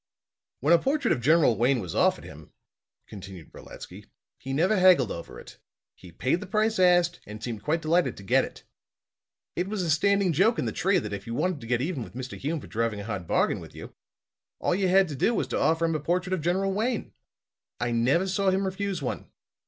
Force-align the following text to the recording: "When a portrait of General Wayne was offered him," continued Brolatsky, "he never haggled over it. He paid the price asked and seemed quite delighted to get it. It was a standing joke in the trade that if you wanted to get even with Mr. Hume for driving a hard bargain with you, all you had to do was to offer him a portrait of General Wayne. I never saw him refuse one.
"When 0.61 0.73
a 0.73 0.79
portrait 0.79 1.11
of 1.11 1.21
General 1.21 1.55
Wayne 1.55 1.79
was 1.79 1.93
offered 1.93 2.23
him," 2.23 2.49
continued 3.05 3.51
Brolatsky, 3.51 4.07
"he 4.39 4.51
never 4.51 4.77
haggled 4.79 5.11
over 5.11 5.39
it. 5.39 5.59
He 5.93 6.11
paid 6.11 6.39
the 6.39 6.47
price 6.47 6.79
asked 6.79 7.19
and 7.27 7.43
seemed 7.43 7.61
quite 7.61 7.83
delighted 7.83 8.17
to 8.17 8.23
get 8.23 8.43
it. 8.43 8.63
It 9.55 9.67
was 9.67 9.83
a 9.83 9.91
standing 9.91 10.33
joke 10.33 10.57
in 10.57 10.65
the 10.65 10.71
trade 10.71 11.03
that 11.03 11.13
if 11.13 11.27
you 11.27 11.35
wanted 11.35 11.61
to 11.61 11.67
get 11.67 11.81
even 11.81 12.01
with 12.01 12.15
Mr. 12.15 12.35
Hume 12.35 12.59
for 12.59 12.65
driving 12.65 12.99
a 12.99 13.03
hard 13.03 13.27
bargain 13.27 13.59
with 13.59 13.75
you, 13.75 13.93
all 14.57 14.73
you 14.73 14.87
had 14.87 15.07
to 15.09 15.15
do 15.15 15.35
was 15.35 15.45
to 15.49 15.59
offer 15.59 15.85
him 15.85 15.93
a 15.93 15.99
portrait 15.99 16.33
of 16.33 16.41
General 16.41 16.73
Wayne. 16.73 17.13
I 17.79 17.91
never 17.91 18.25
saw 18.27 18.49
him 18.49 18.65
refuse 18.65 19.03
one. 19.03 19.27